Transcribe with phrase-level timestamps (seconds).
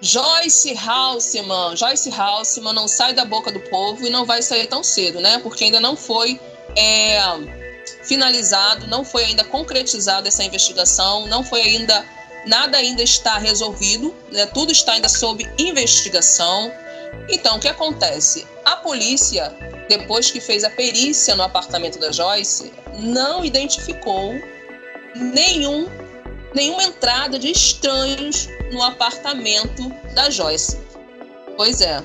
[0.00, 4.82] Joyce Halseman, Joyce Halseman não sai da boca do povo e não vai sair tão
[4.84, 5.38] cedo, né?
[5.38, 6.40] Porque ainda não foi
[6.76, 7.18] é,
[8.04, 12.04] finalizado, não foi ainda concretizada essa investigação, não foi ainda
[12.46, 14.46] nada ainda está resolvido, né?
[14.46, 16.72] Tudo está ainda sob investigação.
[17.28, 18.46] Então, o que acontece?
[18.64, 19.52] A polícia,
[19.88, 24.34] depois que fez a perícia no apartamento da Joyce, não identificou
[25.14, 25.88] nenhum
[26.54, 30.78] nenhuma entrada de estranhos no apartamento da Joyce.
[31.56, 32.02] Pois é.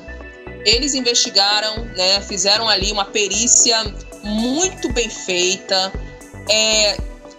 [0.65, 3.77] Eles investigaram, né, fizeram ali uma perícia
[4.23, 5.91] muito bem feita.
[6.49, 6.97] É,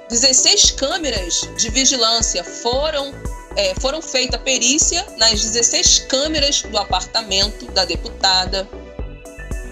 [0.09, 3.13] 16 câmeras de vigilância foram
[3.57, 8.69] é, foram feita perícia nas 16 câmeras do apartamento da deputada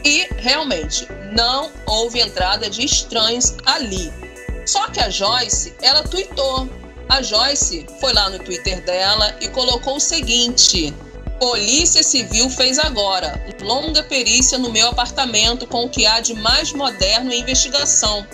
[0.05, 4.13] e realmente não houve entrada de estranhos ali.
[4.67, 6.69] Só que a Joyce, ela tuitou
[7.09, 10.95] a Joyce foi lá no Twitter dela e colocou o seguinte:
[11.39, 16.73] Polícia Civil fez agora longa perícia no meu apartamento com o que há de mais
[16.73, 18.27] moderno em investigação.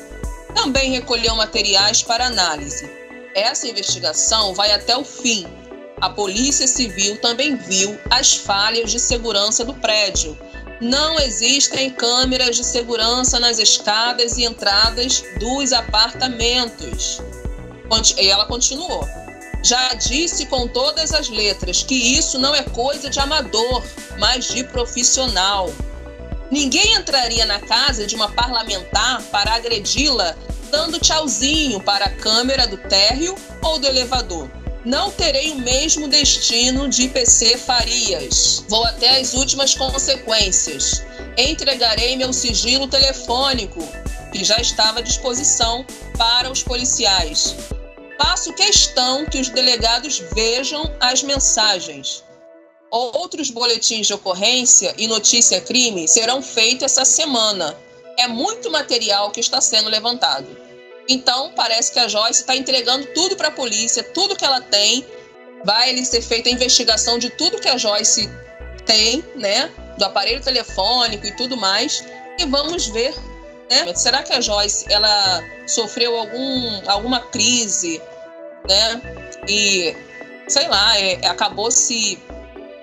[0.55, 2.91] Também recolheu materiais para análise.
[3.35, 5.47] Essa investigação vai até o fim.
[6.01, 10.39] A Polícia Civil também viu as falhas de segurança do prédio.
[10.81, 17.21] Não existem câmeras de segurança nas escadas e entradas dos apartamentos.
[18.19, 19.07] E ela continuou.
[19.63, 23.83] Já disse com todas as letras que isso não é coisa de amador,
[24.19, 25.73] mas de profissional.
[26.51, 30.37] Ninguém entraria na casa de uma parlamentar para agredi-la
[30.71, 34.51] dando tchauzinho para a câmera do térreo ou do elevador.
[34.85, 38.65] Não terei o mesmo destino de IPC Farias.
[38.69, 41.03] Vou até as últimas consequências.
[41.37, 43.87] Entregarei meu sigilo telefônico,
[44.33, 45.85] que já estava à disposição
[46.17, 47.55] para os policiais.
[48.21, 52.25] Faço questão que os delegados vejam as mensagens.
[52.91, 57.77] Outros boletins de ocorrência e notícia crime serão feitos essa semana.
[58.19, 60.47] É muito material que está sendo levantado.
[61.09, 65.07] Então, parece que a Joyce está entregando tudo para a polícia, tudo que ela tem.
[65.65, 68.29] Vai ser feita a investigação de tudo que a Joyce
[68.85, 69.71] tem, né?
[69.97, 72.05] Do aparelho telefônico e tudo mais.
[72.39, 73.15] E vamos ver
[73.71, 73.95] né?
[73.95, 78.01] Será que a Joyce ela sofreu algum, alguma crise,
[78.69, 79.01] né?
[79.49, 79.95] E
[80.49, 82.19] sei lá, é, acabou se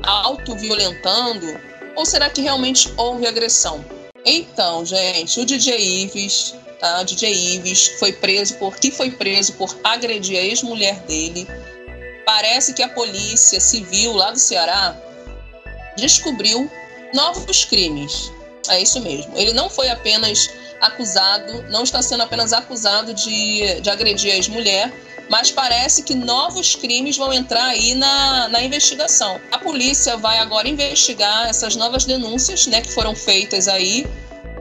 [0.03, 1.59] auto-violentando?
[1.95, 3.83] Ou será que realmente houve agressão?
[4.25, 7.01] Então, gente, o DJ Ives, tá?
[7.01, 11.47] O DJ Ives foi preso por que foi preso por agredir a ex-mulher dele.
[12.25, 14.95] Parece que a polícia civil lá do Ceará
[15.95, 16.69] descobriu
[17.13, 18.31] novos crimes.
[18.67, 19.31] É isso mesmo.
[19.37, 20.49] Ele não foi apenas
[20.85, 24.93] acusado, não está sendo apenas acusado de, de agredir a ex-mulher,
[25.29, 29.39] mas parece que novos crimes vão entrar aí na, na investigação.
[29.51, 34.05] A polícia vai agora investigar essas novas denúncias né, que foram feitas aí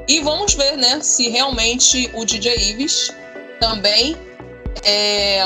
[0.08, 3.12] e vamos ver né, se realmente o DJ Ives
[3.60, 4.16] também
[4.82, 5.42] é,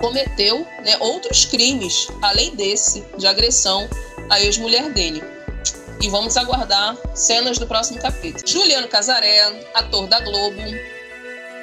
[0.00, 3.88] cometeu né, outros crimes, além desse, de agressão
[4.30, 5.35] à ex-mulher dele
[6.00, 8.46] e vamos aguardar cenas do próximo capítulo.
[8.46, 10.60] Juliano Casaré, ator da Globo,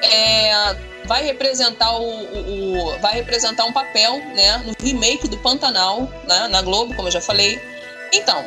[0.04, 6.02] é, vai representar o, o, o, vai representar um papel, né, no remake do Pantanal,
[6.28, 7.60] né, na Globo, como eu já falei.
[8.12, 8.44] Então,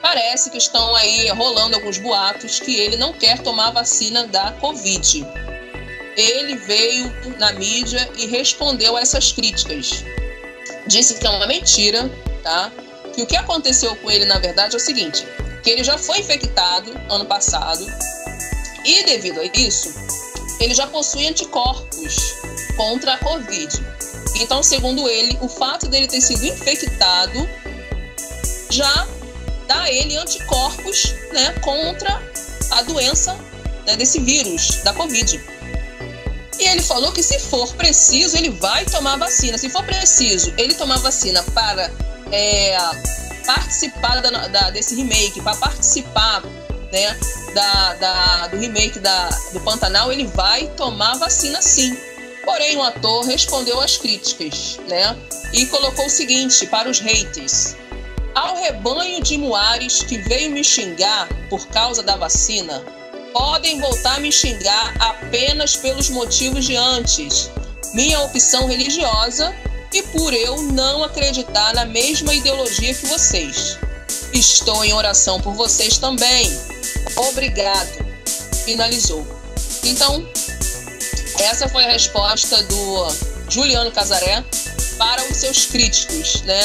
[0.00, 5.26] parece que estão aí rolando alguns boatos que ele não quer tomar vacina da Covid.
[6.16, 10.04] Ele veio na mídia e respondeu a essas críticas.
[10.86, 12.10] Disse que é uma mentira,
[12.42, 12.70] tá?
[13.12, 15.26] Que o que aconteceu com ele, na verdade, é o seguinte:
[15.62, 17.86] que ele já foi infectado ano passado
[18.84, 19.94] e, devido a isso,
[20.58, 22.34] ele já possui anticorpos
[22.76, 23.68] contra a Covid.
[24.36, 27.48] Então, segundo ele, o fato dele ter sido infectado
[28.70, 29.06] já
[29.68, 32.22] dá a ele anticorpos né, contra
[32.70, 33.38] a doença
[33.86, 35.40] né, desse vírus, da Covid.
[36.58, 39.58] E ele falou que se for preciso, ele vai tomar vacina.
[39.58, 41.90] Se for preciso ele tomar vacina para
[42.32, 42.76] é,
[43.46, 46.42] participar da, da, desse remake, para participar
[46.90, 47.16] né,
[47.54, 51.96] da, da, do remake da, do Pantanal, ele vai tomar vacina sim.
[52.44, 55.16] Porém, o ator respondeu às críticas né,
[55.52, 57.76] e colocou o seguinte para os haters.
[58.34, 62.82] Ao rebanho de muares que veio me xingar por causa da vacina,
[63.32, 67.50] podem voltar a me xingar apenas pelos motivos de antes.
[67.92, 69.54] Minha opção religiosa
[69.92, 73.78] e por eu não acreditar na mesma ideologia que vocês.
[74.32, 76.50] Estou em oração por vocês também.
[77.16, 78.04] Obrigado.
[78.64, 79.26] Finalizou.
[79.84, 80.26] Então,
[81.38, 83.08] essa foi a resposta do
[83.48, 84.42] Juliano Casaré,
[85.02, 86.60] para os seus críticos, né?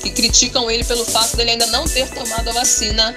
[0.00, 3.14] Que criticam ele pelo fato dele ainda não ter tomado a vacina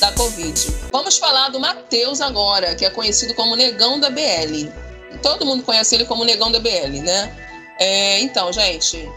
[0.00, 0.74] da Covid.
[0.92, 4.68] Vamos falar do Matheus agora, que é conhecido como Negão da BL.
[5.20, 7.43] Todo mundo conhece ele como Negão da BL, né?
[7.78, 9.08] É, então, gente,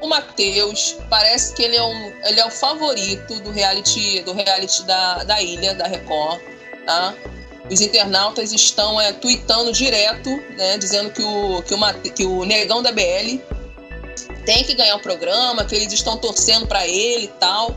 [0.00, 4.82] o Matheus parece que ele é, um, ele é o favorito do reality, do reality
[4.84, 6.40] da, da ilha, da Record,
[6.86, 7.14] tá?
[7.70, 12.82] Os internautas estão é, tweetando direto, né, dizendo que o, que, o, que o Negão
[12.82, 13.38] da BL
[14.44, 17.76] tem que ganhar o programa, que eles estão torcendo para ele e tal.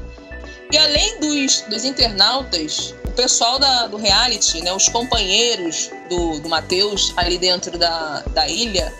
[0.72, 6.50] E além dos, dos internautas, o pessoal da, do reality, né, os companheiros do, do
[6.50, 8.92] Matheus ali dentro da, da ilha,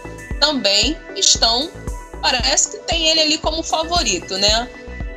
[0.44, 1.72] também estão,
[2.22, 4.70] parece que tem ele ali como favorito, né?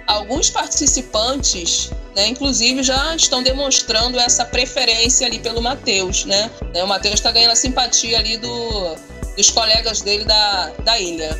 [0.06, 6.48] Alguns participantes, né, inclusive, já estão demonstrando essa preferência ali pelo Matheus, né?
[6.76, 8.94] O Matheus está ganhando a simpatia ali do,
[9.36, 11.36] dos colegas dele da, da ilha.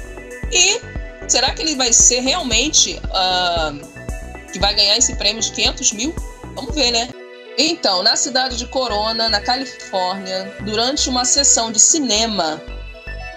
[0.51, 0.81] E
[1.29, 6.13] será que ele vai ser realmente uh, que vai ganhar esse prêmio de 500 mil?
[6.57, 7.09] Vamos ver, né?
[7.57, 12.61] Então, na cidade de Corona, na Califórnia, durante uma sessão de cinema,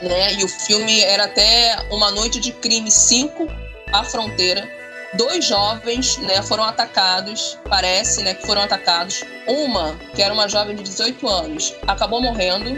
[0.01, 3.47] né, e o filme era até Uma Noite de Crime 5,
[3.91, 4.69] A Fronteira,
[5.13, 9.23] dois jovens né, foram atacados, parece né, que foram atacados.
[9.47, 12.77] Uma, que era uma jovem de 18 anos, acabou morrendo,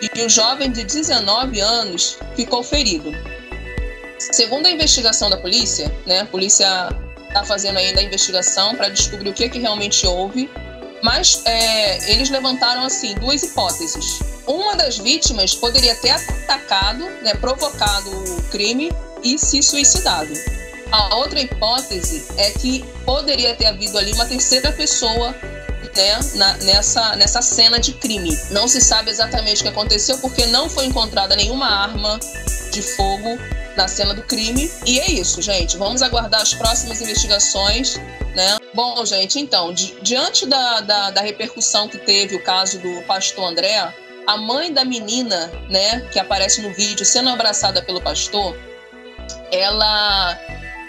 [0.00, 3.12] e o jovem de 19 anos ficou ferido.
[4.18, 6.88] Segundo a investigação da polícia, né, a polícia
[7.28, 10.50] está fazendo ainda a investigação para descobrir o que, que realmente houve.
[11.02, 14.20] Mas é, eles levantaram assim duas hipóteses.
[14.46, 18.90] Uma das vítimas poderia ter atacado, né, provocado o crime
[19.22, 20.32] e se suicidado.
[20.90, 25.34] A outra hipótese é que poderia ter havido ali uma terceira pessoa
[25.94, 28.36] né, na, nessa, nessa cena de crime.
[28.50, 32.18] Não se sabe exatamente o que aconteceu porque não foi encontrada nenhuma arma
[32.70, 33.38] de fogo
[33.76, 34.70] na cena do crime.
[34.86, 35.76] E é isso, gente.
[35.76, 37.96] Vamos aguardar as próximas investigações.
[38.34, 38.56] Né?
[38.74, 43.44] Bom, gente, então, di diante da, da, da, repercussão que teve o caso do pastor
[43.44, 43.92] André,
[44.26, 48.56] a mãe da menina, né, que aparece no vídeo sendo abraçada pelo pastor,
[49.50, 50.38] ela,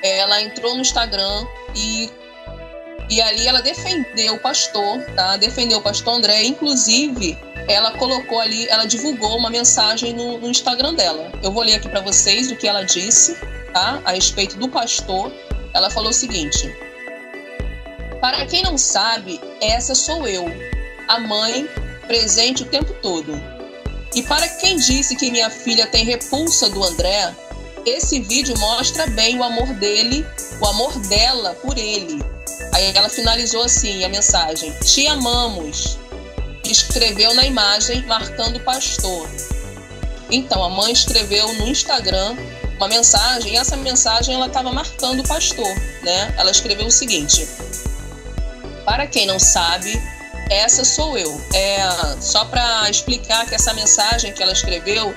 [0.04, 1.46] ela entrou no Instagram
[1.76, 2.10] e,
[3.10, 5.38] e ali ela defendeu o pastor, tá?
[5.38, 7.38] Defendeu o pastor André, inclusive
[7.68, 11.32] ela colocou ali, ela divulgou uma mensagem no, no Instagram dela.
[11.42, 13.38] Eu vou ler aqui para vocês o que ela disse,
[13.74, 14.02] tá?
[14.06, 15.32] A respeito do pastor.
[15.74, 16.74] Ela falou o seguinte:
[18.20, 20.46] Para quem não sabe, essa sou eu,
[21.08, 21.68] a mãe
[22.08, 23.34] presente o tempo todo.
[24.16, 27.36] E para quem disse que minha filha tem repulsa do André,
[27.86, 30.26] esse vídeo mostra bem o amor dele,
[30.62, 32.24] o amor dela por ele.
[32.74, 35.98] Aí ela finalizou assim a mensagem: Te amamos
[36.72, 39.30] escreveu na imagem marcando o pastor.
[40.32, 42.36] Então a mãe escreveu no Instagram
[42.78, 45.70] uma mensagem e essa mensagem ela estava marcando o pastor,
[46.02, 46.34] né?
[46.38, 47.48] Ela escreveu o seguinte:
[48.86, 49.94] Para quem não sabe,
[50.54, 51.42] essa sou eu.
[51.54, 51.82] É
[52.22, 55.14] só para explicar que essa mensagem que ela escreveu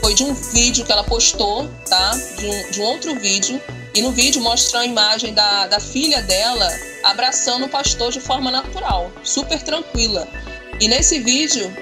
[0.00, 2.18] foi de um vídeo que ela postou, tá?
[2.38, 3.60] De um, de um outro vídeo
[3.94, 6.68] e no vídeo mostra a imagem da, da filha dela
[7.02, 10.28] abraçando o pastor de forma natural, super tranquila.
[10.80, 11.74] E nesse vídeo,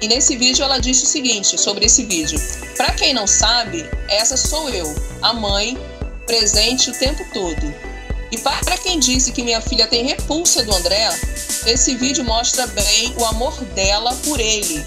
[0.00, 2.40] e nesse vídeo ela disse o seguinte sobre esse vídeo:
[2.76, 4.92] Para quem não sabe, essa sou eu,
[5.22, 5.78] a mãe,
[6.26, 7.89] presente o tempo todo.
[8.30, 11.08] E para quem disse que minha filha tem repulsa do André,
[11.66, 14.84] esse vídeo mostra bem o amor dela por ele.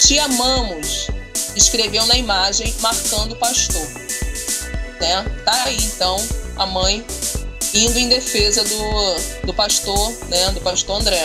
[0.00, 1.08] Te amamos,
[1.56, 3.86] escreveu na imagem, marcando o pastor.
[5.00, 5.24] Né?
[5.44, 6.16] Tá aí então
[6.56, 7.04] a mãe
[7.74, 11.24] indo em defesa do, do pastor, né, do pastor André.